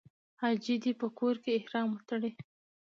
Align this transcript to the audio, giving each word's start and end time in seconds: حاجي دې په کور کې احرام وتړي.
حاجي 0.41 0.75
دې 0.83 0.91
په 1.01 1.07
کور 1.19 1.35
کې 1.43 1.57
احرام 1.59 1.87
وتړي. 1.91 2.31